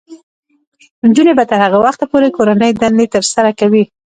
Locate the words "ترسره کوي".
3.15-3.83